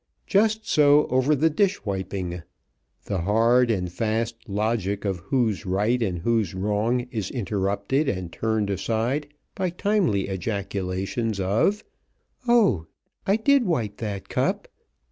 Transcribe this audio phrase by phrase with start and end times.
[0.25, 2.41] Just so over the dish wiping;
[3.05, 8.71] the hard and fast logic of who's right and who's wrong is interrupted and turned
[8.71, 11.83] aside by timely ejaculations of:
[12.47, 12.87] "Oh,
[13.27, 14.67] I did wipe that cup!"